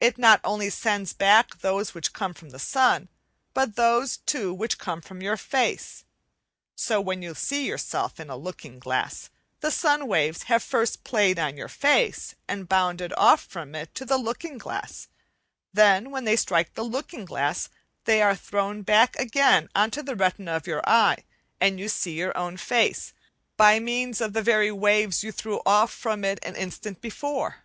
It 0.00 0.18
not 0.18 0.40
only 0.44 0.70
sends 0.70 1.12
back 1.12 1.62
those 1.62 1.92
which 1.92 2.12
come 2.12 2.32
from 2.32 2.50
the 2.50 2.60
sun, 2.60 3.08
but 3.54 3.74
those, 3.74 4.18
too, 4.18 4.54
which 4.54 4.78
come 4.78 5.00
from 5.00 5.20
your 5.20 5.36
face. 5.36 6.04
So, 6.76 7.00
when 7.00 7.22
you 7.22 7.34
see 7.34 7.66
yourself 7.66 8.20
in 8.20 8.30
a 8.30 8.36
looking 8.36 8.78
glass, 8.78 9.30
the 9.58 9.72
sun 9.72 10.06
waves 10.06 10.44
have 10.44 10.62
first 10.62 11.02
played 11.02 11.40
on 11.40 11.56
your 11.56 11.66
face 11.66 12.36
and 12.46 12.68
bounded 12.68 13.12
off 13.16 13.42
from 13.46 13.74
it 13.74 13.92
to 13.96 14.04
the 14.04 14.16
looking 14.16 14.58
glass; 14.58 15.08
then, 15.72 16.12
when 16.12 16.22
they 16.22 16.36
strike 16.36 16.74
the 16.74 16.84
looking 16.84 17.24
glass, 17.24 17.68
they 18.04 18.22
are 18.22 18.36
thrown 18.36 18.82
back 18.82 19.16
again 19.18 19.70
on 19.74 19.90
to 19.90 20.04
the 20.04 20.14
retina 20.14 20.52
of 20.54 20.68
your 20.68 20.88
eye, 20.88 21.24
and 21.60 21.80
you 21.80 21.88
see 21.88 22.12
your 22.16 22.36
own 22.38 22.56
face 22.56 23.12
by 23.56 23.80
means 23.80 24.20
of 24.20 24.34
the 24.34 24.40
very 24.42 24.70
waves 24.70 25.24
you 25.24 25.32
threw 25.32 25.60
off 25.66 25.92
from 25.92 26.22
it 26.24 26.38
an 26.44 26.54
instant 26.54 27.00
before. 27.00 27.64